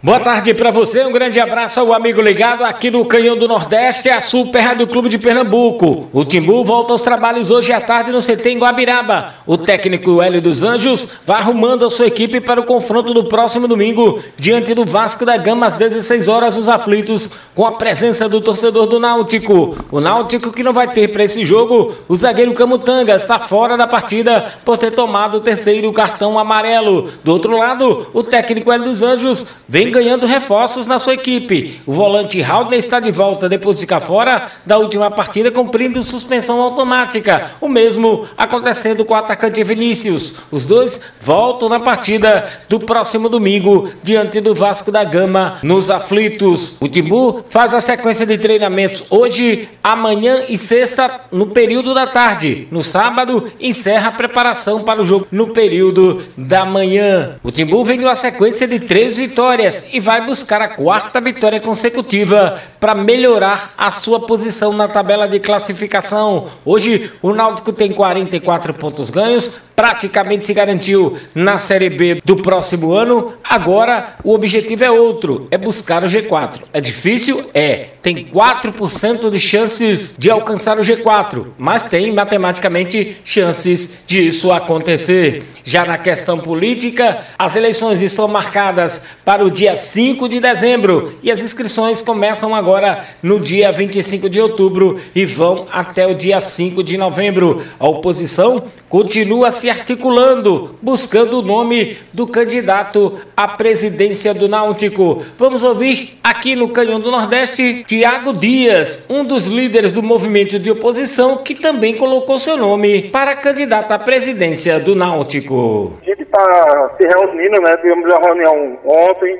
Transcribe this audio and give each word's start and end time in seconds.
Boa 0.00 0.20
tarde 0.20 0.54
para 0.54 0.70
você, 0.70 1.04
um 1.04 1.10
grande 1.10 1.40
abraço 1.40 1.80
ao 1.80 1.92
amigo 1.92 2.20
ligado 2.22 2.62
aqui 2.62 2.88
no 2.88 3.04
Canhão 3.04 3.36
do 3.36 3.48
Nordeste, 3.48 4.08
a 4.08 4.20
Super 4.20 4.60
Rádio 4.60 4.86
Clube 4.86 5.08
de 5.08 5.18
Pernambuco. 5.18 6.08
O 6.12 6.24
Timbu 6.24 6.62
volta 6.62 6.92
aos 6.92 7.02
trabalhos 7.02 7.50
hoje 7.50 7.72
à 7.72 7.80
tarde 7.80 8.12
no 8.12 8.22
CT 8.22 8.50
em 8.50 8.58
Guabiraba. 8.60 9.34
O 9.44 9.58
técnico 9.58 10.22
Hélio 10.22 10.40
dos 10.40 10.62
Anjos 10.62 11.18
vai 11.26 11.40
arrumando 11.40 11.84
a 11.84 11.90
sua 11.90 12.06
equipe 12.06 12.40
para 12.40 12.60
o 12.60 12.64
confronto 12.64 13.12
do 13.12 13.24
próximo 13.24 13.66
domingo, 13.66 14.22
diante 14.38 14.72
do 14.72 14.84
Vasco 14.84 15.26
da 15.26 15.36
Gama 15.36 15.66
às 15.66 15.74
16 15.74 16.28
horas 16.28 16.56
nos 16.56 16.68
aflitos, 16.68 17.28
com 17.52 17.66
a 17.66 17.72
presença 17.72 18.28
do 18.28 18.40
torcedor 18.40 18.86
do 18.86 19.00
Náutico. 19.00 19.84
O 19.90 20.00
Náutico 20.00 20.52
que 20.52 20.62
não 20.62 20.72
vai 20.72 20.86
ter 20.86 21.08
para 21.08 21.24
esse 21.24 21.44
jogo, 21.44 21.92
o 22.06 22.14
zagueiro 22.14 22.54
Camutanga 22.54 23.16
está 23.16 23.40
fora 23.40 23.76
da 23.76 23.88
partida 23.88 24.60
por 24.64 24.78
ter 24.78 24.92
tomado 24.92 25.38
o 25.38 25.40
terceiro 25.40 25.92
cartão 25.92 26.38
amarelo. 26.38 27.08
Do 27.24 27.32
outro 27.32 27.56
lado, 27.56 28.08
o 28.14 28.22
técnico 28.22 28.70
Hélio 28.70 28.84
dos 28.84 29.02
Anjos 29.02 29.56
vem 29.68 29.87
ganhando 29.88 30.26
reforços 30.26 30.86
na 30.86 30.98
sua 30.98 31.14
equipe. 31.14 31.80
O 31.86 31.92
volante 31.92 32.42
Haldner 32.42 32.78
está 32.78 33.00
de 33.00 33.10
volta 33.10 33.48
depois 33.48 33.76
de 33.76 33.82
ficar 33.82 34.00
fora 34.00 34.50
da 34.64 34.78
última 34.78 35.10
partida, 35.10 35.50
cumprindo 35.50 36.02
suspensão 36.02 36.60
automática. 36.62 37.52
O 37.60 37.68
mesmo 37.68 38.26
acontecendo 38.36 39.04
com 39.04 39.14
o 39.14 39.16
atacante 39.16 39.62
Vinícius. 39.62 40.36
Os 40.50 40.66
dois 40.66 41.10
voltam 41.20 41.68
na 41.68 41.80
partida 41.80 42.48
do 42.68 42.78
próximo 42.78 43.28
domingo, 43.28 43.90
diante 44.02 44.40
do 44.40 44.54
Vasco 44.54 44.90
da 44.90 45.04
Gama, 45.04 45.58
nos 45.62 45.90
aflitos. 45.90 46.80
O 46.80 46.88
Timbu 46.88 47.44
faz 47.48 47.74
a 47.74 47.80
sequência 47.80 48.26
de 48.26 48.38
treinamentos 48.38 49.04
hoje, 49.10 49.68
amanhã 49.82 50.42
e 50.48 50.56
sexta, 50.56 51.20
no 51.30 51.48
período 51.48 51.94
da 51.94 52.06
tarde. 52.06 52.68
No 52.70 52.82
sábado, 52.82 53.50
encerra 53.60 54.08
a 54.08 54.12
preparação 54.12 54.82
para 54.82 55.00
o 55.00 55.04
jogo 55.04 55.26
no 55.30 55.48
período 55.48 56.22
da 56.36 56.64
manhã. 56.64 57.38
O 57.42 57.50
Timbu 57.50 57.84
vem 57.84 57.98
de 57.98 58.04
uma 58.04 58.14
sequência 58.14 58.66
de 58.66 58.80
três 58.80 59.16
vitórias 59.16 59.77
e 59.92 60.00
vai 60.00 60.24
buscar 60.24 60.60
a 60.60 60.68
quarta 60.68 61.20
vitória 61.20 61.60
consecutiva 61.60 62.60
para 62.80 62.94
melhorar 62.94 63.74
a 63.76 63.90
sua 63.90 64.20
posição 64.20 64.72
na 64.72 64.88
tabela 64.88 65.26
de 65.26 65.38
classificação. 65.40 66.48
Hoje, 66.64 67.12
o 67.22 67.32
Náutico 67.32 67.72
tem 67.72 67.90
44 67.90 68.74
pontos 68.74 69.10
ganhos, 69.10 69.60
praticamente 69.74 70.46
se 70.46 70.54
garantiu 70.54 71.16
na 71.34 71.58
Série 71.58 71.90
B 71.90 72.22
do 72.24 72.36
próximo 72.36 72.92
ano. 72.94 73.34
Agora, 73.42 74.16
o 74.24 74.32
objetivo 74.32 74.84
é 74.84 74.90
outro, 74.90 75.48
é 75.50 75.58
buscar 75.58 76.02
o 76.04 76.06
G4. 76.06 76.62
É 76.72 76.80
difícil? 76.80 77.50
É. 77.54 77.88
Tem 78.02 78.26
4% 78.26 79.30
de 79.30 79.38
chances 79.38 80.16
de 80.18 80.30
alcançar 80.30 80.78
o 80.78 80.82
G4, 80.82 81.46
mas 81.58 81.84
tem 81.84 82.12
matematicamente 82.12 83.18
chances 83.24 84.00
disso 84.06 84.52
acontecer. 84.52 85.44
Já 85.64 85.84
na 85.84 85.98
questão 85.98 86.38
política, 86.38 87.24
as 87.38 87.56
eleições 87.56 88.00
estão 88.00 88.28
marcadas 88.28 89.10
para 89.24 89.44
o 89.44 89.50
dia 89.50 89.67
5 89.76 90.28
de 90.28 90.40
dezembro 90.40 91.12
e 91.22 91.30
as 91.30 91.42
inscrições 91.42 92.02
começam 92.02 92.54
agora 92.54 93.04
no 93.22 93.40
dia 93.40 93.70
25 93.72 94.28
de 94.28 94.40
outubro 94.40 94.98
e 95.14 95.24
vão 95.24 95.66
até 95.72 96.06
o 96.06 96.14
dia 96.14 96.40
5 96.40 96.82
de 96.82 96.96
novembro. 96.96 97.62
A 97.78 97.88
oposição 97.88 98.64
continua 98.88 99.50
se 99.50 99.68
articulando, 99.68 100.76
buscando 100.80 101.38
o 101.38 101.42
nome 101.42 101.98
do 102.12 102.26
candidato 102.26 103.20
à 103.36 103.48
presidência 103.48 104.32
do 104.32 104.48
Náutico. 104.48 105.22
Vamos 105.36 105.62
ouvir 105.62 106.18
aqui 106.22 106.56
no 106.56 106.70
Canhão 106.70 106.98
do 106.98 107.10
Nordeste 107.10 107.84
Tiago 107.84 108.32
Dias, 108.32 109.06
um 109.10 109.24
dos 109.24 109.46
líderes 109.46 109.92
do 109.92 110.02
movimento 110.02 110.58
de 110.58 110.70
oposição 110.70 111.38
que 111.38 111.54
também 111.54 111.94
colocou 111.94 112.38
seu 112.38 112.56
nome 112.56 113.10
para 113.10 113.36
candidato 113.36 113.92
à 113.92 113.98
presidência 113.98 114.78
do 114.80 114.94
Náutico. 114.94 115.98
A 116.02 116.04
gente 116.04 116.22
está 116.22 116.90
se 116.96 117.06
reunindo, 117.06 117.60
né? 117.60 117.76
Tivemos 117.76 118.12
a 118.12 118.20
reunião 118.20 118.78
ontem, 118.84 119.38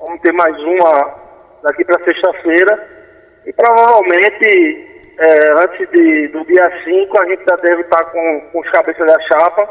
vamos 0.00 0.20
ter 0.20 0.32
mais 0.32 0.56
uma 0.62 1.14
daqui 1.62 1.84
para 1.84 2.04
sexta-feira. 2.04 2.98
E 3.46 3.52
provavelmente, 3.52 5.04
é, 5.18 5.50
antes 5.52 5.88
de, 5.90 6.28
do 6.28 6.44
dia 6.44 6.84
5, 6.84 7.22
a 7.22 7.26
gente 7.26 7.42
já 7.48 7.56
deve 7.56 7.82
estar 7.82 8.04
tá 8.04 8.10
com, 8.10 8.40
com 8.52 8.60
os 8.60 8.70
cabeças 8.70 9.06
da 9.06 9.20
chapa. 9.20 9.68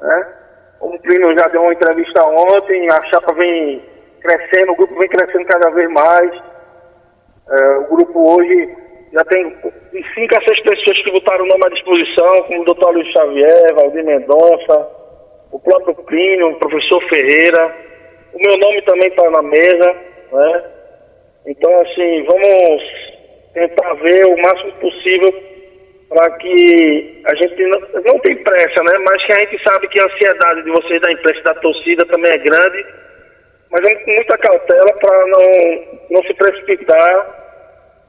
Né? 0.00 0.26
O 0.80 0.98
Plínio 0.98 1.36
já 1.38 1.48
deu 1.48 1.62
uma 1.62 1.72
entrevista 1.72 2.24
ontem, 2.26 2.88
a 2.90 3.02
chapa 3.06 3.34
vem 3.34 3.82
crescendo, 4.20 4.72
o 4.72 4.76
grupo 4.76 4.98
vem 4.98 5.08
crescendo 5.08 5.44
cada 5.46 5.70
vez 5.70 5.90
mais. 5.90 6.30
É, 7.50 7.76
o 7.78 7.96
grupo 7.96 8.36
hoje 8.36 8.76
já 9.12 9.24
tem 9.24 9.48
de 9.92 10.14
5 10.14 10.36
a 10.36 10.42
6 10.42 10.60
pessoas 10.62 11.02
que 11.02 11.12
botaram 11.12 11.44
o 11.44 11.48
nome 11.48 11.66
à 11.66 11.68
disposição, 11.70 12.42
como 12.46 12.62
o 12.62 12.64
doutor 12.64 12.92
Luiz 12.92 13.08
Xavier, 13.08 13.74
Valdir 13.74 14.04
Mendonça, 14.04 14.88
o 15.50 15.58
próprio 15.58 15.94
Plínio, 15.94 16.50
o 16.50 16.58
professor 16.58 17.02
Ferreira. 17.08 17.87
O 18.32 18.38
meu 18.38 18.58
nome 18.58 18.82
também 18.82 19.08
está 19.08 19.30
na 19.30 19.42
mesa, 19.42 19.96
né? 20.32 20.64
Então, 21.46 21.74
assim, 21.80 22.24
vamos 22.24 22.82
tentar 23.54 23.94
ver 23.94 24.26
o 24.26 24.36
máximo 24.42 24.72
possível 24.72 25.32
para 26.08 26.30
que 26.38 27.22
a 27.24 27.34
gente 27.34 27.62
não, 27.66 27.80
não 28.02 28.18
tem 28.20 28.36
pressa, 28.42 28.82
né? 28.82 28.98
Mas 29.04 29.24
que 29.24 29.32
a 29.32 29.38
gente 29.38 29.62
sabe 29.62 29.88
que 29.88 30.00
a 30.00 30.04
ansiedade 30.04 30.62
de 30.62 30.70
vocês 30.70 31.00
da 31.00 31.12
imprensa 31.12 31.42
da 31.42 31.54
torcida 31.54 32.06
também 32.06 32.32
é 32.32 32.38
grande. 32.38 32.86
Mas 33.70 33.82
vamos 33.82 34.04
com 34.04 34.10
muita 34.10 34.38
cautela 34.38 34.92
para 35.00 35.26
não, 35.26 36.00
não 36.10 36.22
se 36.22 36.34
precipitar 36.34 37.38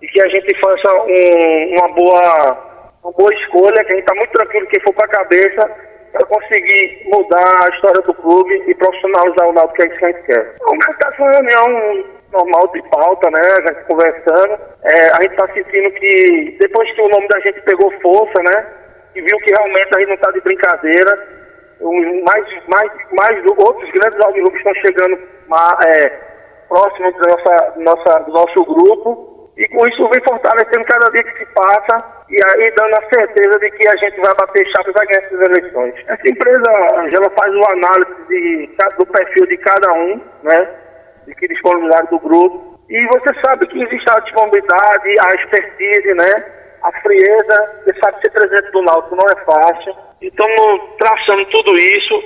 e 0.01 0.07
que 0.07 0.21
a 0.21 0.29
gente 0.29 0.59
faça 0.59 0.93
um, 0.95 1.75
uma, 1.77 1.89
boa, 1.93 2.91
uma 3.03 3.11
boa 3.11 3.33
escolha, 3.33 3.83
que 3.83 3.93
a 3.93 3.95
gente 3.95 4.07
está 4.07 4.15
muito 4.15 4.31
tranquilo 4.31 4.67
quem 4.67 4.81
for 4.81 4.93
para 4.93 5.05
a 5.05 5.09
cabeça 5.09 5.88
para 6.11 6.25
conseguir 6.25 7.03
mudar 7.05 7.65
a 7.65 7.69
história 7.75 8.01
do 8.01 8.13
clube 8.13 8.63
e 8.67 8.75
profissionalizar 8.75 9.47
o 9.47 9.53
Náutico, 9.53 9.75
que 9.75 9.83
é 9.83 9.87
isso 9.87 9.99
que 9.99 10.05
a 10.05 10.11
gente 10.11 10.23
quer. 10.23 10.55
Como 10.59 10.79
está 10.79 11.13
uma 11.19 11.31
reunião 11.31 12.05
normal 12.31 12.67
de 12.73 12.81
pauta, 12.89 13.29
né, 13.31 13.41
a 13.41 13.73
gente 13.73 13.85
conversando, 13.85 14.59
é, 14.83 15.09
a 15.11 15.21
gente 15.21 15.31
está 15.31 15.47
sentindo 15.53 15.91
que 15.91 16.57
depois 16.59 16.91
que 16.93 17.01
o 17.01 17.09
nome 17.09 17.27
da 17.27 17.39
gente 17.39 17.61
pegou 17.61 17.91
força, 18.01 18.41
né, 18.43 18.67
e 19.15 19.21
viu 19.21 19.37
que 19.37 19.51
realmente 19.51 19.89
a 19.95 19.99
gente 19.99 20.09
não 20.09 20.15
está 20.15 20.31
de 20.31 20.41
brincadeira, 20.41 21.39
mais, 22.25 22.45
mais, 22.67 22.91
mais 23.13 23.45
outros 23.45 23.89
grandes 23.91 24.19
alvirrubos 24.19 24.57
estão 24.57 24.73
chegando 24.75 25.17
é, 25.87 26.09
próximos 26.67 27.13
do, 27.15 27.29
nossa, 27.29 27.73
nossa, 27.77 28.19
do 28.19 28.31
nosso 28.31 28.65
grupo, 28.65 29.49
e 29.57 29.67
com 29.69 29.87
isso 29.87 30.09
vem 30.09 30.23
fortalecendo 30.23 30.85
cada 30.85 31.09
dia 31.11 31.23
que 31.23 31.39
se 31.39 31.45
passa 31.53 32.18
e 32.29 32.35
aí 32.35 32.71
dando 32.77 32.93
a 32.93 33.09
certeza 33.09 33.57
de 33.59 33.71
que 33.71 33.89
a 33.89 33.95
gente 33.97 34.21
vai 34.21 34.33
bater 34.35 34.67
chapa 34.67 34.89
e 34.89 34.93
vai 34.93 35.05
ganhar 35.07 35.25
essas 35.25 35.41
eleições. 35.41 35.95
Essa 36.07 36.29
empresa, 36.29 37.01
Angela, 37.01 37.29
faz 37.31 37.53
uma 37.55 37.73
análise 37.73 38.27
de, 38.27 38.69
do 38.97 39.05
perfil 39.07 39.47
de 39.47 39.57
cada 39.57 39.91
um, 39.93 40.21
né? 40.43 40.69
De 41.25 41.33
que 41.33 41.47
disponibilidade 41.47 42.09
do 42.11 42.19
grupo. 42.19 42.79
E 42.87 43.07
você 43.07 43.33
sabe 43.43 43.65
que 43.67 43.81
existe 43.81 44.09
a 44.11 44.19
disponibilidade, 44.19 45.09
a 45.27 45.35
expertise, 45.35 46.13
né? 46.15 46.45
A 46.83 46.91
frieza. 47.01 47.81
Você 47.83 47.99
sabe 47.99 48.17
que 48.17 48.21
ser 48.21 48.31
presidente 48.31 48.71
do 48.73 48.81
Náutico 48.83 49.15
não 49.15 49.25
é 49.25 49.45
fácil. 49.45 49.95
Então, 50.21 50.47
traçando 50.99 51.45
tudo 51.45 51.79
isso, 51.79 52.23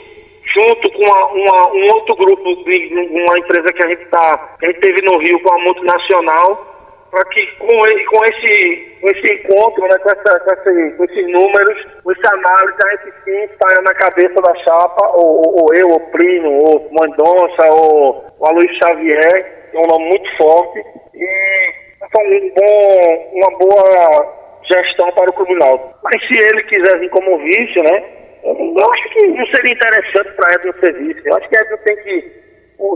junto 0.54 0.92
com 0.92 1.06
uma, 1.06 1.28
uma, 1.28 1.74
um 1.74 1.94
outro 1.94 2.16
grupo, 2.16 2.44
uma 2.44 3.40
empresa 3.40 3.72
que 3.72 3.86
a 3.86 3.88
gente 3.88 4.06
tá, 4.08 4.58
a 4.62 4.66
gente 4.66 4.80
teve 4.80 5.02
no 5.06 5.18
Rio 5.20 5.40
com 5.42 5.54
a 5.54 5.60
multinacional, 5.60 6.73
para 7.14 7.26
que 7.26 7.46
com, 7.58 7.68
com, 7.68 8.26
esse, 8.26 8.98
esse 9.04 9.34
encontro, 9.34 9.84
né, 9.84 9.96
com, 10.00 10.10
essa, 10.10 10.40
com, 10.40 10.54
esse, 10.54 10.98
com 10.98 11.04
esses 11.04 11.28
números, 11.32 11.88
com 12.04 12.12
essa 12.12 12.34
análise, 12.34 12.78
a 12.84 12.90
gente 12.90 13.14
sim 13.24 13.56
saia 13.62 13.82
na 13.84 13.94
cabeça 13.94 14.34
da 14.42 14.56
chapa, 14.56 15.12
ou, 15.14 15.62
ou 15.62 15.68
eu, 15.76 15.90
ou 15.90 16.00
Primo, 16.10 16.50
ou 16.50 16.90
Mendonça, 16.90 17.72
ou 17.72 18.26
o 18.40 18.46
Aloysio 18.48 18.76
Xavier, 18.84 19.70
que 19.70 19.78
é 19.78 19.80
um 19.80 19.86
nome 19.86 20.10
muito 20.10 20.38
forte, 20.38 20.84
e 21.14 21.84
então, 22.04 22.22
um 22.24 22.54
bom, 22.56 23.32
uma 23.34 23.58
boa 23.60 24.60
gestão 24.64 25.12
para 25.12 25.30
o 25.30 25.34
Clube 25.34 25.54
Náutico. 25.54 25.94
Mas 26.04 26.20
se 26.28 26.36
ele 26.36 26.64
quiser 26.64 26.98
vir 26.98 27.10
como 27.12 27.38
vice, 27.38 27.80
né, 27.84 28.04
eu 28.44 28.92
acho 28.92 29.10
que 29.10 29.28
não 29.28 29.46
seria 29.46 29.74
interessante 29.74 30.32
para 30.32 30.56
Edson 30.56 30.80
ser 30.80 30.94
vice. 30.94 31.22
Eu 31.26 31.36
acho 31.38 31.48
que 31.48 31.58
Edson 31.58 31.78
tem 31.86 31.96
que 31.98 32.44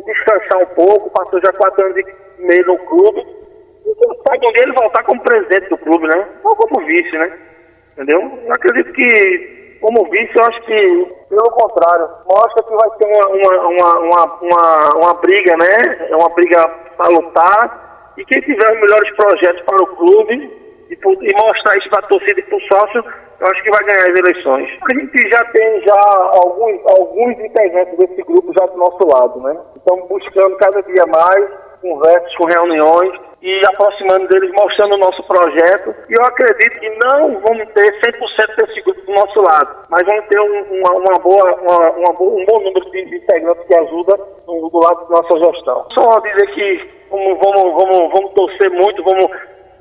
descansar 0.07 0.61
um 0.63 0.73
pouco, 0.73 1.11
passou 1.11 1.39
já 1.39 1.53
quatro 1.53 1.85
anos 1.85 1.97
e 1.99 2.41
meio 2.41 2.65
no 2.65 2.77
clube, 2.79 3.36
sabe 3.97 4.45
onde 4.47 4.61
ele 4.61 4.73
voltar 4.73 5.03
como 5.03 5.21
presidente 5.21 5.69
do 5.69 5.77
clube, 5.77 6.07
né? 6.07 6.27
Ou 6.43 6.55
como 6.55 6.85
vice, 6.85 7.17
né? 7.17 7.37
Entendeu? 7.93 8.21
Eu 8.45 8.51
acredito 8.51 8.93
que, 8.93 9.77
como 9.81 10.09
vice, 10.09 10.31
eu 10.35 10.43
acho 10.43 10.61
que, 10.61 11.07
pelo 11.29 11.51
contrário, 11.51 12.07
mostra 12.27 12.63
que 12.63 12.75
vai 12.75 12.89
ter 12.97 13.05
uma, 13.07 13.27
uma, 13.29 13.97
uma, 13.99 14.25
uma, 14.41 14.95
uma, 14.97 15.13
briga, 15.15 15.57
né? 15.57 16.07
É 16.09 16.15
uma 16.15 16.29
briga 16.29 16.67
para 16.95 17.09
lutar. 17.09 18.13
E 18.17 18.25
quem 18.25 18.41
tiver 18.41 18.71
os 18.73 18.81
melhores 18.81 19.15
projetos 19.15 19.61
para 19.63 19.83
o 19.83 19.95
clube 19.95 20.33
e, 20.89 20.93
e 20.93 21.43
mostrar 21.43 21.77
isso 21.77 21.89
para 21.89 21.99
a 21.99 22.07
torcida 22.07 22.39
e 22.39 22.43
para 22.43 22.57
o 22.57 22.61
sócio, 22.61 23.03
eu 23.39 23.47
acho 23.47 23.63
que 23.63 23.69
vai 23.69 23.83
ganhar 23.83 24.11
as 24.11 24.19
eleições. 24.19 24.79
A 24.81 24.99
gente 24.99 25.29
já 25.29 25.43
tem 25.45 25.81
já 25.81 26.29
alguns, 26.33 26.81
alguns 26.85 27.39
integrantes 27.39 27.97
desse 27.97 28.21
grupo 28.23 28.51
já 28.57 28.65
do 28.67 28.77
nosso 28.77 29.07
lado, 29.07 29.39
né? 29.41 29.59
Estamos 29.75 30.07
buscando 30.07 30.55
cada 30.57 30.81
dia 30.83 31.05
mais 31.07 31.49
conversas 31.81 32.35
com 32.35 32.45
reuniões 32.45 33.26
e 33.41 33.61
aproximando 33.65 34.27
deles, 34.27 34.51
mostrando 34.51 34.95
o 34.95 34.99
nosso 34.99 35.23
projeto. 35.23 35.95
E 36.09 36.13
eu 36.13 36.23
acredito 36.25 36.79
que 36.79 36.89
não 37.05 37.39
vamos 37.39 37.67
ter 37.73 37.99
100% 38.01 38.65
desse 38.65 38.81
grupo 38.81 39.01
do 39.01 39.11
nosso 39.13 39.41
lado, 39.41 39.85
mas 39.89 40.03
vamos 40.05 40.25
ter 40.27 40.39
um, 40.39 40.79
uma, 40.79 40.91
uma, 40.93 41.19
boa, 41.19 41.55
uma, 41.61 41.91
uma 41.91 42.13
boa, 42.13 42.41
um 42.41 42.45
bom 42.45 42.63
número 42.63 42.91
de 42.91 43.15
integrantes 43.15 43.65
que 43.67 43.75
ajuda 43.75 44.17
do 44.45 44.79
lado 44.79 45.07
da 45.07 45.21
nossa 45.21 45.39
gestão. 45.39 45.85
Só 45.93 46.19
dizer 46.19 46.47
que 46.53 46.89
vamos, 47.11 47.37
vamos, 47.39 47.73
vamos, 47.73 48.11
vamos 48.11 48.33
torcer 48.33 48.71
muito, 48.71 49.03
vamos, 49.03 49.27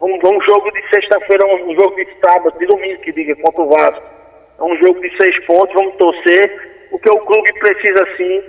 vamos, 0.00 0.18
um 0.24 0.40
jogo 0.42 0.70
de 0.72 0.88
sexta-feira, 0.90 1.46
um 1.46 1.74
jogo 1.74 1.96
de 1.96 2.08
sábado, 2.24 2.58
de 2.58 2.66
domingo, 2.66 3.00
que 3.00 3.12
diga, 3.12 3.34
contra 3.36 3.62
o 3.62 3.68
Vasco. 3.70 4.02
É 4.58 4.62
um 4.62 4.76
jogo 4.76 5.00
de 5.00 5.16
seis 5.16 5.46
pontos, 5.46 5.74
vamos 5.74 5.96
torcer. 5.96 6.76
O 6.92 6.98
que 6.98 7.10
o 7.10 7.20
clube 7.20 7.52
precisa 7.58 8.06
sim 8.16 8.42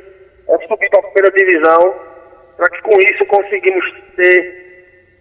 é 0.49 0.67
subir 0.67 0.89
para 0.89 0.99
a 0.99 1.11
primeira 1.11 1.31
divisão, 1.35 1.95
para 2.55 2.69
que 2.69 2.81
com 2.81 2.97
isso 2.99 3.25
conseguimos 3.27 3.85
ter 4.15 4.66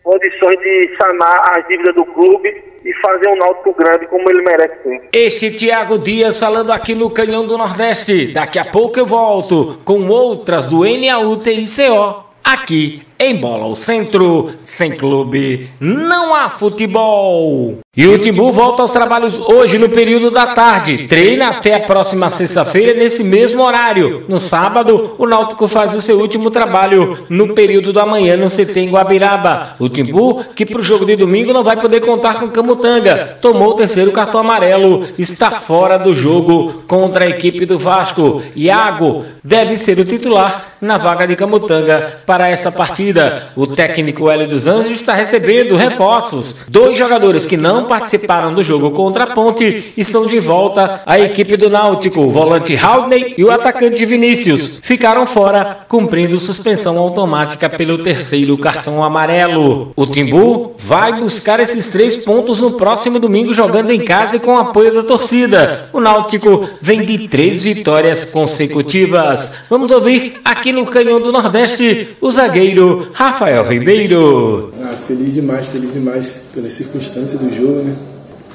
condições 0.06 0.56
de 0.61 0.97
sanar 0.97 1.43
as 1.56 1.67
dívidas 1.67 1.97
do 1.97 2.05
clube 2.05 2.49
e 2.85 2.94
fazer 3.05 3.29
um 3.29 3.37
Náutico 3.37 3.75
grande 3.75 4.06
como 4.06 4.31
ele 4.31 4.41
merece 4.43 4.76
ter. 4.85 5.08
Este 5.12 5.50
Tiago 5.50 5.99
Dias 5.99 6.38
falando 6.38 6.70
aqui 6.70 6.94
no 6.94 7.11
Canhão 7.11 7.44
do 7.44 7.58
Nordeste. 7.58 8.32
Daqui 8.32 8.61
a 8.61 8.64
pouco 8.64 9.00
eu 9.00 9.05
volto 9.05 9.81
com 9.85 10.06
outras 10.06 10.69
do 10.69 10.85
NAUTICO 10.85 12.25
aqui 12.44 13.03
em 13.18 13.36
Bola 13.36 13.64
ao 13.64 13.74
Centro. 13.74 14.50
Sem 14.60 14.92
clube, 14.92 15.70
não 15.80 16.34
há 16.34 16.48
futebol. 16.48 17.78
E 17.96 18.06
o 18.06 18.18
Timbu 18.18 18.52
volta 18.52 18.82
aos 18.82 18.90
trabalhos 18.90 19.40
hoje 19.48 19.78
no 19.78 19.88
período 19.88 20.30
da 20.30 20.48
tarde. 20.48 21.08
Treina 21.08 21.48
até 21.48 21.74
a 21.74 21.80
próxima 21.80 22.28
sexta-feira 22.28 22.92
nesse 22.92 23.24
mesmo 23.24 23.62
horário. 23.62 24.24
No 24.28 24.38
sábado, 24.38 25.14
o 25.16 25.26
Náutico 25.26 25.66
faz 25.66 25.94
o 25.94 26.00
seu 26.02 26.18
último 26.20 26.50
trabalho 26.50 27.24
no 27.30 27.54
período 27.54 27.94
da 27.94 28.04
manhã 28.04 28.36
no 28.36 28.50
CT 28.50 28.80
em 28.80 28.90
Guabiraba. 28.90 29.76
O 29.78 29.88
Timbu, 29.88 30.44
que 30.54 30.66
para 30.66 30.80
o 30.80 30.82
jogo 30.82 31.06
de 31.06 31.16
domingo 31.16 31.54
não 31.54 31.64
vai 31.64 31.78
poder 31.78 32.00
contar 32.00 32.34
com 32.34 32.50
Camutanga, 32.50 33.38
tomou 33.40 33.70
o 33.70 33.74
terceiro 33.74 34.12
cartão 34.12 34.40
amarelo, 34.40 35.06
está 35.19 35.52
fora 35.52 35.98
do 35.98 36.12
jogo 36.12 36.84
contra 36.86 37.24
a 37.24 37.28
equipe 37.30 37.64
do 37.64 37.78
Vasco. 37.78 38.42
Iago 38.54 39.24
deve 39.42 39.78
ser 39.78 39.98
o 39.98 40.04
titular 40.04 40.76
na 40.82 40.98
vaga 40.98 41.26
de 41.26 41.34
Camutanga 41.34 42.19
para 42.26 42.50
essa 42.50 42.70
partida. 42.70 43.06
O 43.55 43.67
técnico 43.67 44.31
Hélio 44.31 44.49
dos 44.49 44.67
Anjos 44.67 44.93
está 44.97 45.14
recebendo 45.14 45.76
reforços. 45.76 46.64
Dois 46.69 46.97
jogadores 46.97 47.47
que 47.47 47.56
não 47.56 47.85
participaram 47.85 48.55
do 48.55 48.62
jogo 48.62 48.91
contra 48.91 49.25
a 49.25 49.26
Ponte 49.29 49.93
estão 49.97 50.26
de 50.26 50.38
volta 50.38 51.03
à 51.06 51.19
equipe 51.19 51.56
do 51.56 51.69
Náutico. 51.69 52.20
O 52.20 52.31
volante 52.31 52.76
Haldney 52.76 53.35
e 53.37 53.44
o 53.44 53.50
atacante 53.50 54.05
Vinícius 54.06 54.81
ficaram 54.82 55.26
fora, 55.26 55.81
cumprindo 55.88 56.38
suspensão 56.38 56.99
automática 56.99 57.69
pelo 57.69 57.99
terceiro 57.99 58.56
cartão 58.58 59.03
amarelo. 59.03 59.93
O 59.97 60.06
Timbu 60.06 60.73
vai 60.76 61.20
buscar 61.20 61.61
esses 61.61 61.87
três 61.88 62.17
pontos 62.17 62.61
no 62.61 62.73
próximo 62.73 63.19
domingo 63.19 63.53
jogando 63.53 63.91
em 63.91 64.00
casa 64.00 64.37
e 64.37 64.41
com 64.41 64.56
apoio 64.56 64.94
da 64.94 65.03
torcida. 65.03 65.88
O 65.93 66.00
Náutico 66.00 66.69
vem 66.81 67.05
de 67.05 67.29
três 67.29 67.62
vitórias 67.62 68.25
consecutivas. 68.26 69.67
Vamos 69.69 69.91
ouvir 69.91 70.41
aqui 70.44 70.73
no 70.73 70.87
Canhão 70.87 71.20
do 71.20 71.32
Nordeste 71.32 72.17
o 72.20 72.31
zagueiro 72.31 72.95
Rafael 73.12 73.69
Ribeiro. 73.69 74.72
Ah, 74.82 74.94
feliz 75.06 75.34
demais, 75.34 75.66
feliz 75.66 75.93
demais 75.93 76.34
pela 76.54 76.69
circunstância 76.69 77.38
do 77.38 77.54
jogo, 77.54 77.82
né? 77.82 77.94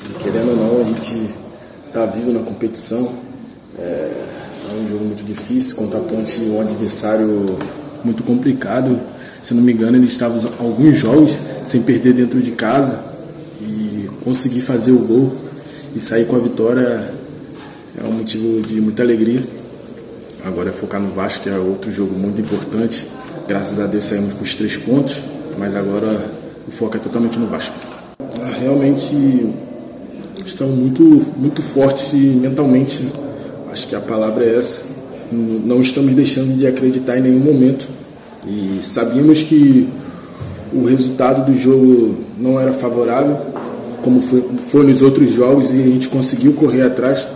E, 0.09 0.23
querendo 0.23 0.49
ou 0.49 0.55
não, 0.55 0.81
a 0.81 0.83
gente 0.85 1.29
tá 1.93 2.05
vivo 2.05 2.31
na 2.31 2.39
competição. 2.39 3.13
É, 3.77 3.81
é 3.81 4.83
um 4.83 4.87
jogo 4.87 5.05
muito 5.05 5.23
difícil 5.23 5.75
contra 5.75 5.99
a 5.99 6.03
Ponte, 6.03 6.39
um 6.41 6.61
adversário 6.61 7.57
muito 8.03 8.23
complicado. 8.23 8.99
Se 9.41 9.53
não 9.53 9.61
me 9.61 9.73
engano, 9.73 9.97
ele 9.97 10.07
estava 10.07 10.39
alguns 10.59 10.97
jogos 10.97 11.37
sem 11.63 11.81
perder 11.81 12.13
dentro 12.13 12.41
de 12.41 12.51
casa 12.51 13.03
e 13.61 14.09
conseguir 14.23 14.61
fazer 14.61 14.91
o 14.91 14.99
gol 14.99 15.35
e 15.95 15.99
sair 15.99 16.25
com 16.25 16.35
a 16.35 16.39
vitória 16.39 17.11
é 17.97 18.07
um 18.07 18.13
motivo 18.13 18.61
de 18.61 18.79
muita 18.79 19.03
alegria. 19.03 19.43
Agora 20.43 20.69
é 20.69 20.71
focar 20.71 20.99
no 20.99 21.11
Vasco, 21.11 21.43
que 21.43 21.49
é 21.49 21.57
outro 21.57 21.91
jogo 21.91 22.17
muito 22.17 22.41
importante. 22.41 23.05
Graças 23.51 23.81
a 23.81 23.85
Deus 23.85 24.05
saímos 24.05 24.33
com 24.35 24.45
os 24.45 24.55
três 24.55 24.77
pontos, 24.77 25.23
mas 25.57 25.75
agora 25.75 26.25
o 26.65 26.71
foco 26.71 26.95
é 26.95 26.99
totalmente 27.01 27.37
no 27.37 27.47
Vasco. 27.47 27.75
Ah, 28.17 28.55
realmente 28.57 29.13
estamos 30.45 30.73
muito, 30.73 31.03
muito 31.35 31.61
fortes 31.61 32.13
mentalmente. 32.13 33.09
Acho 33.69 33.89
que 33.89 33.93
a 33.93 33.99
palavra 33.99 34.45
é 34.45 34.55
essa. 34.55 34.83
Não 35.29 35.81
estamos 35.81 36.13
deixando 36.13 36.57
de 36.57 36.65
acreditar 36.65 37.17
em 37.17 37.23
nenhum 37.23 37.41
momento. 37.41 37.89
E 38.47 38.79
sabíamos 38.81 39.43
que 39.43 39.89
o 40.71 40.85
resultado 40.85 41.51
do 41.51 41.53
jogo 41.53 42.19
não 42.37 42.57
era 42.57 42.71
favorável, 42.71 43.37
como 44.01 44.21
foi, 44.21 44.45
foi 44.65 44.85
nos 44.85 45.01
outros 45.01 45.29
jogos, 45.29 45.71
e 45.71 45.81
a 45.81 45.87
gente 45.87 46.07
conseguiu 46.07 46.53
correr 46.53 46.83
atrás. 46.83 47.27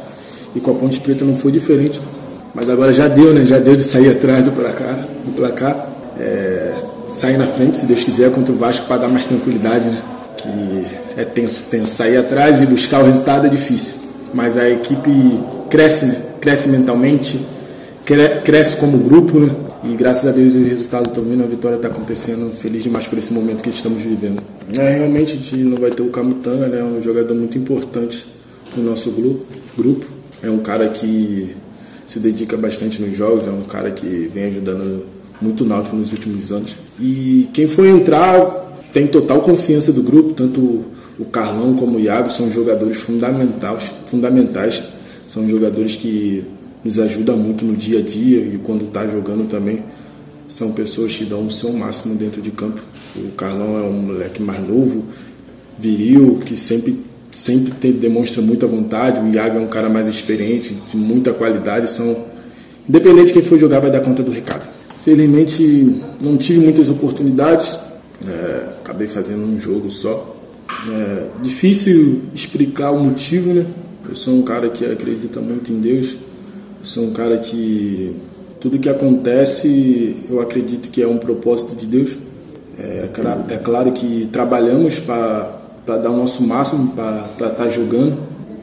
E 0.56 0.62
com 0.62 0.72
a 0.72 0.76
Ponte 0.76 0.98
Preta 0.98 1.26
não 1.26 1.36
foi 1.36 1.52
diferente. 1.52 2.00
Mas 2.54 2.70
agora 2.70 2.94
já 2.94 3.10
deu, 3.10 3.34
né? 3.34 3.46
Já 3.46 3.60
deu 3.60 3.76
de 3.76 3.84
sair 3.84 4.12
atrás 4.12 4.46
do 4.46 4.54
placar. 4.54 5.06
Do 5.26 5.34
placar. 5.36 5.85
É, 6.20 6.74
sair 7.10 7.38
na 7.38 7.48
frente, 7.48 7.78
se 7.78 7.86
Deus 7.86 8.04
quiser, 8.04 8.32
contra 8.32 8.54
o 8.54 8.58
Vasco 8.58 8.86
para 8.88 8.98
dar 8.98 9.08
mais 9.08 9.26
tranquilidade, 9.26 9.88
né? 9.88 10.02
Que 10.38 10.86
é 11.18 11.26
tenso, 11.26 11.70
tenso. 11.70 11.94
Sair 11.94 12.18
atrás 12.18 12.62
e 12.62 12.66
buscar 12.66 13.02
o 13.02 13.06
resultado 13.06 13.48
é 13.48 13.50
difícil. 13.50 14.02
Mas 14.34 14.58
a 14.58 14.70
equipe 14.70 15.12
cresce, 15.70 16.06
né? 16.06 16.22
Cresce 16.42 16.70
mentalmente, 16.70 17.40
cresce 18.44 18.78
como 18.78 18.98
grupo, 18.98 19.40
né? 19.40 19.56
E 19.84 19.96
graças 19.96 20.28
a 20.28 20.32
Deus 20.32 20.56
os 20.56 20.68
resultados 20.68 21.10
estão 21.10 21.24
vindo, 21.24 21.44
a 21.44 21.48
vitória 21.48 21.76
está 21.76 21.88
acontecendo. 21.88 22.52
Feliz 22.56 22.84
demais 22.84 23.08
por 23.08 23.18
esse 23.18 23.34
momento 23.34 23.64
que 23.64 23.70
estamos 23.70 24.02
vivendo. 24.02 24.42
É, 24.74 24.98
realmente 24.98 25.34
a 25.34 25.36
gente 25.36 25.58
não 25.58 25.78
vai 25.78 25.92
ter 25.92 26.02
o 26.02 26.10
Camutanga, 26.10 26.68
né? 26.68 26.80
É 26.80 26.84
um 26.84 27.02
jogador 27.02 27.36
muito 27.36 27.58
importante 27.58 28.26
no 28.76 28.84
nosso 28.84 29.12
grupo. 29.12 30.08
É 30.42 30.50
um 30.50 30.60
cara 30.60 30.88
que 30.90 31.56
se 32.06 32.20
dedica 32.20 32.56
bastante 32.56 33.02
nos 33.02 33.16
jogos, 33.16 33.48
é 33.48 33.52
um 33.52 33.64
cara 33.64 33.90
que 33.92 34.30
vem 34.34 34.46
ajudando 34.46 35.06
muito 35.42 35.66
Náutico 35.66 35.96
nos 35.96 36.12
últimos 36.12 36.52
anos. 36.52 36.76
E 37.00 37.50
quem 37.54 37.68
for 37.68 37.86
entrar 37.86 38.66
tem 38.94 39.08
total 39.08 39.42
confiança 39.42 39.92
do 39.92 40.02
grupo, 40.02 40.34
tanto 40.34 40.86
o 41.20 41.26
Carlão 41.26 41.76
como 41.76 41.98
o 41.98 42.00
Iago 42.00 42.30
são 42.30 42.52
jogadores 42.52 42.98
fundamentais, 42.98 43.92
fundamentais. 44.10 44.84
São 45.28 45.48
jogadores 45.48 45.96
que 45.96 46.44
nos 46.84 47.00
ajudam 47.00 47.36
muito 47.36 47.66
no 47.66 47.76
dia 47.76 48.00
a 48.00 48.02
dia 48.02 48.40
e 48.40 48.60
quando 48.64 48.86
está 48.86 49.08
jogando 49.08 49.50
também 49.50 49.84
são 50.48 50.72
pessoas 50.72 51.16
que 51.16 51.26
dão 51.26 51.48
o 51.48 51.52
seu 51.52 51.74
máximo 51.74 52.16
dentro 52.16 52.42
de 52.42 52.52
campo. 52.52 52.80
O 53.16 53.32
Carlão 53.32 53.78
é 53.80 53.82
um 53.82 53.94
moleque 53.94 54.42
mais 54.42 54.66
novo, 54.68 55.04
viril, 55.80 56.40
que 56.46 56.56
sempre 56.56 57.00
sempre 57.32 57.74
tem, 57.74 57.92
demonstra 57.92 58.42
muita 58.42 58.66
vontade. 58.66 59.20
O 59.20 59.34
Iago 59.34 59.58
é 59.58 59.62
um 59.62 59.68
cara 59.68 59.90
mais 59.90 60.08
experiente, 60.08 60.74
de 60.74 60.98
muita 60.98 61.34
qualidade. 61.34 61.90
São 61.90 62.16
independente 62.88 63.28
de 63.28 63.34
quem 63.34 63.44
for 63.44 63.60
jogar 63.60 63.80
vai 63.80 63.92
dar 63.92 64.00
conta 64.00 64.24
do 64.24 64.32
recado. 64.32 64.75
Felizmente 65.06 66.02
não 66.20 66.36
tive 66.36 66.62
muitas 66.62 66.90
oportunidades, 66.90 67.80
é, 68.28 68.70
acabei 68.82 69.08
fazendo 69.08 69.44
um 69.44 69.60
jogo 69.60 69.92
só. 69.92 70.36
É 70.90 71.28
difícil 71.44 72.24
explicar 72.34 72.90
o 72.90 73.00
motivo, 73.00 73.54
né? 73.54 73.68
Eu 74.10 74.16
sou 74.16 74.34
um 74.34 74.42
cara 74.42 74.68
que 74.68 74.84
acredita 74.84 75.40
muito 75.40 75.72
em 75.72 75.80
Deus. 75.80 76.14
Eu 76.80 76.86
sou 76.86 77.04
um 77.04 77.14
cara 77.14 77.38
que 77.38 78.16
tudo 78.60 78.80
que 78.80 78.90
acontece 78.90 80.24
eu 80.28 80.42
acredito 80.42 80.90
que 80.90 81.04
é 81.04 81.08
um 81.08 81.20
propósito 81.20 81.76
de 81.76 81.86
Deus. 81.86 82.18
É, 82.80 83.08
é 83.52 83.58
claro 83.58 83.92
que 83.92 84.28
trabalhamos 84.32 85.00
para 85.00 85.62
para 85.86 85.98
dar 85.98 86.10
o 86.10 86.18
nosso 86.18 86.42
máximo 86.42 86.94
para 86.96 87.28
estar 87.32 87.50
tá 87.52 87.70
jogando, 87.70 88.18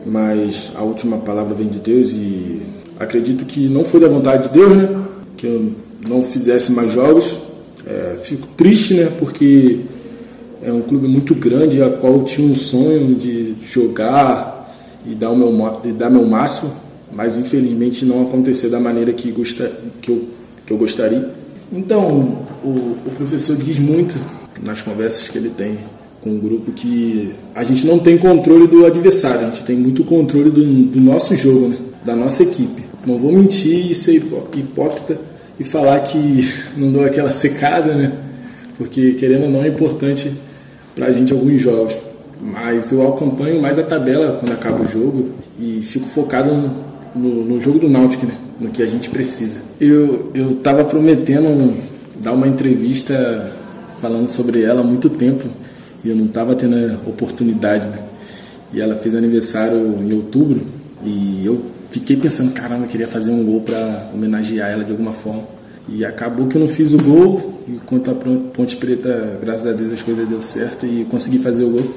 mas 0.04 0.72
a 0.74 0.82
última 0.82 1.18
palavra 1.18 1.54
vem 1.54 1.68
de 1.68 1.78
Deus 1.78 2.10
e 2.10 2.60
acredito 2.98 3.44
que 3.44 3.68
não 3.68 3.84
foi 3.84 4.00
da 4.00 4.08
vontade 4.08 4.48
de 4.48 4.54
Deus, 4.54 4.76
né? 4.76 5.04
Que 5.36 5.46
eu 5.46 5.72
não 6.08 6.22
fizesse 6.22 6.72
mais 6.72 6.92
jogos. 6.92 7.38
É, 7.86 8.16
fico 8.22 8.46
triste, 8.56 8.94
né? 8.94 9.10
Porque 9.18 9.80
é 10.62 10.72
um 10.72 10.82
clube 10.82 11.08
muito 11.08 11.34
grande, 11.34 11.82
a 11.82 11.90
qual 11.90 12.14
eu 12.14 12.24
tinha 12.24 12.46
um 12.46 12.54
sonho 12.54 13.14
de 13.14 13.54
jogar 13.66 14.72
e 15.06 15.14
dar 15.14 15.30
o 15.30 15.36
meu, 15.36 15.80
e 15.84 15.92
dar 15.92 16.08
meu 16.08 16.24
máximo, 16.24 16.72
mas 17.12 17.36
infelizmente 17.36 18.04
não 18.04 18.22
aconteceu 18.22 18.70
da 18.70 18.78
maneira 18.78 19.12
que, 19.12 19.32
gosta, 19.32 19.72
que, 20.00 20.10
eu, 20.10 20.28
que 20.64 20.72
eu 20.72 20.76
gostaria. 20.76 21.30
Então, 21.72 22.38
o, 22.62 22.96
o 23.04 23.10
professor 23.16 23.56
diz 23.56 23.78
muito 23.78 24.16
nas 24.62 24.80
conversas 24.80 25.28
que 25.28 25.36
ele 25.36 25.50
tem 25.50 25.78
com 26.20 26.30
um 26.30 26.38
grupo 26.38 26.70
que 26.70 27.34
a 27.52 27.64
gente 27.64 27.84
não 27.84 27.98
tem 27.98 28.16
controle 28.16 28.68
do 28.68 28.86
adversário, 28.86 29.46
a 29.46 29.48
gente 29.48 29.64
tem 29.64 29.76
muito 29.76 30.04
controle 30.04 30.50
do, 30.50 30.62
do 30.62 31.00
nosso 31.00 31.34
jogo, 31.36 31.66
né? 31.68 31.76
da 32.04 32.14
nossa 32.14 32.44
equipe. 32.44 32.82
Não 33.04 33.18
vou 33.18 33.32
mentir 33.32 33.90
e 33.90 33.94
ser 33.94 34.14
hipócrita 34.54 35.18
e 35.62 35.64
falar 35.64 36.00
que 36.00 36.52
não 36.76 36.90
dou 36.90 37.04
aquela 37.04 37.30
secada, 37.30 37.94
né? 37.94 38.12
Porque 38.76 39.12
querendo 39.12 39.44
ou 39.44 39.50
não 39.50 39.62
é 39.62 39.68
importante 39.68 40.32
para 40.94 41.06
a 41.06 41.12
gente 41.12 41.32
alguns 41.32 41.62
jogos. 41.62 41.98
Mas 42.40 42.90
eu 42.90 43.06
acompanho 43.06 43.62
mais 43.62 43.78
a 43.78 43.84
tabela 43.84 44.36
quando 44.40 44.52
acaba 44.52 44.82
o 44.82 44.88
jogo 44.88 45.30
e 45.58 45.80
fico 45.82 46.08
focado 46.08 46.52
no, 46.52 46.74
no, 47.14 47.44
no 47.44 47.60
jogo 47.60 47.78
do 47.78 47.88
Náutico, 47.88 48.26
né? 48.26 48.34
No 48.60 48.70
que 48.70 48.82
a 48.82 48.86
gente 48.86 49.08
precisa. 49.08 49.60
Eu 49.80 50.32
eu 50.34 50.50
estava 50.50 50.84
prometendo 50.84 51.72
dar 52.16 52.32
uma 52.32 52.48
entrevista 52.48 53.52
falando 54.00 54.26
sobre 54.26 54.62
ela 54.62 54.80
há 54.80 54.84
muito 54.84 55.08
tempo 55.08 55.44
e 56.04 56.08
eu 56.08 56.16
não 56.16 56.24
estava 56.24 56.56
tendo 56.56 56.74
a 56.74 57.08
oportunidade, 57.08 57.86
né? 57.86 57.98
E 58.74 58.80
ela 58.80 58.96
fez 58.96 59.14
aniversário 59.14 59.96
em 60.00 60.12
outubro 60.12 60.60
e 61.04 61.42
eu 61.44 61.62
fiquei 61.92 62.16
pensando, 62.16 62.52
caramba, 62.52 62.84
eu 62.84 62.88
queria 62.88 63.06
fazer 63.06 63.30
um 63.30 63.44
gol 63.44 63.60
para 63.60 64.10
homenagear 64.12 64.70
ela 64.70 64.82
de 64.82 64.90
alguma 64.90 65.12
forma. 65.12 65.44
E 65.88 66.04
acabou 66.04 66.48
que 66.48 66.56
eu 66.56 66.60
não 66.60 66.68
fiz 66.68 66.92
o 66.92 66.98
gol, 66.98 67.60
e 67.68 67.72
contra 67.84 68.12
a 68.12 68.16
Ponte 68.16 68.76
Preta, 68.76 69.38
graças 69.42 69.66
a 69.66 69.72
Deus 69.72 69.92
as 69.92 70.02
coisas 70.02 70.26
deu 70.26 70.40
certo 70.40 70.86
e 70.86 71.04
consegui 71.04 71.38
fazer 71.38 71.64
o 71.64 71.70
gol. 71.70 71.94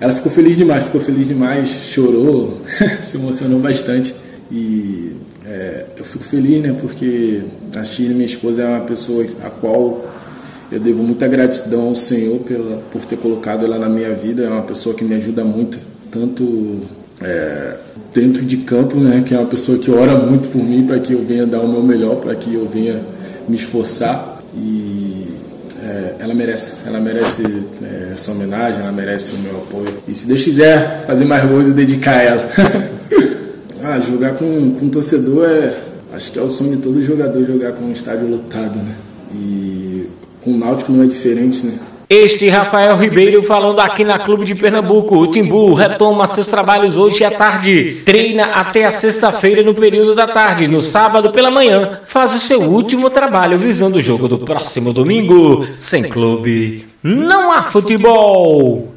Ela 0.00 0.14
ficou 0.14 0.32
feliz 0.32 0.56
demais, 0.56 0.84
ficou 0.84 1.00
feliz 1.00 1.26
demais, 1.26 1.68
chorou, 1.68 2.58
se 3.02 3.16
emocionou 3.16 3.60
bastante. 3.60 4.14
E 4.50 5.12
é, 5.44 5.86
eu 5.98 6.04
fico 6.04 6.24
feliz, 6.24 6.62
né, 6.62 6.74
porque 6.80 7.42
a 7.74 7.84
Chile, 7.84 8.14
minha 8.14 8.26
esposa, 8.26 8.62
é 8.62 8.66
uma 8.66 8.80
pessoa 8.80 9.26
a 9.44 9.50
qual 9.50 10.08
eu 10.72 10.80
devo 10.80 11.02
muita 11.02 11.28
gratidão 11.28 11.88
ao 11.88 11.96
Senhor 11.96 12.38
pela, 12.40 12.82
por 12.90 13.04
ter 13.04 13.16
colocado 13.16 13.64
ela 13.64 13.78
na 13.78 13.88
minha 13.88 14.14
vida. 14.14 14.44
É 14.44 14.48
uma 14.48 14.62
pessoa 14.62 14.94
que 14.94 15.04
me 15.04 15.14
ajuda 15.16 15.44
muito, 15.44 15.78
tanto 16.10 16.80
dentro 18.18 18.44
de 18.44 18.56
campo, 18.58 18.96
né, 18.96 19.22
que 19.24 19.32
é 19.32 19.38
uma 19.38 19.46
pessoa 19.46 19.78
que 19.78 19.90
ora 19.92 20.16
muito 20.16 20.48
por 20.48 20.62
mim 20.62 20.84
para 20.84 20.98
que 20.98 21.12
eu 21.12 21.24
venha 21.24 21.46
dar 21.46 21.60
o 21.60 21.68
meu 21.68 21.82
melhor, 21.84 22.16
para 22.16 22.34
que 22.34 22.52
eu 22.52 22.68
venha 22.68 23.00
me 23.48 23.54
esforçar. 23.54 24.42
E 24.56 25.28
é, 25.80 26.14
ela 26.18 26.34
merece, 26.34 26.78
ela 26.84 26.98
merece 26.98 27.44
é, 27.80 28.12
essa 28.14 28.32
homenagem, 28.32 28.80
ela 28.82 28.90
merece 28.90 29.36
o 29.36 29.38
meu 29.38 29.56
apoio. 29.58 29.94
E 30.08 30.14
se 30.14 30.26
Deus 30.26 30.42
quiser 30.42 31.06
fazer 31.06 31.24
mais 31.24 31.48
gols 31.48 31.68
e 31.68 31.72
dedicar 31.72 32.16
a 32.16 32.22
ela. 32.22 32.50
ah, 33.84 34.00
jogar 34.00 34.34
com, 34.34 34.72
com 34.72 34.86
um 34.86 34.90
torcedor 34.90 35.46
é. 35.46 35.84
Acho 36.10 36.32
que 36.32 36.38
é 36.38 36.42
o 36.42 36.50
sonho 36.50 36.74
de 36.74 36.82
todo 36.82 37.00
jogador 37.02 37.44
jogar 37.44 37.72
com 37.72 37.84
um 37.84 37.92
estádio 37.92 38.28
lotado, 38.28 38.76
né? 38.76 38.94
E 39.34 40.06
com 40.42 40.52
o 40.52 40.58
Náutico 40.58 40.90
não 40.90 41.04
é 41.04 41.06
diferente, 41.06 41.66
né? 41.66 41.74
Este 42.10 42.48
Rafael 42.48 42.96
Ribeiro 42.96 43.42
falando 43.42 43.80
aqui 43.80 44.02
na 44.02 44.18
Clube 44.18 44.46
de 44.46 44.54
Pernambuco. 44.54 45.14
O 45.18 45.26
Timbu 45.26 45.74
retoma 45.74 46.26
seus 46.26 46.46
trabalhos 46.46 46.96
hoje 46.96 47.22
à 47.22 47.30
tarde. 47.30 48.00
Treina 48.02 48.44
até 48.44 48.86
a 48.86 48.90
sexta-feira 48.90 49.62
no 49.62 49.74
período 49.74 50.14
da 50.14 50.26
tarde. 50.26 50.66
No 50.66 50.80
sábado 50.80 51.30
pela 51.30 51.50
manhã, 51.50 52.00
faz 52.06 52.34
o 52.34 52.40
seu 52.40 52.62
último 52.62 53.10
trabalho 53.10 53.58
visando 53.58 53.98
o 53.98 54.00
jogo 54.00 54.26
do 54.26 54.38
próximo 54.38 54.90
domingo. 54.90 55.66
Sem 55.76 56.04
clube, 56.04 56.86
não 57.02 57.52
há 57.52 57.64
futebol. 57.64 58.86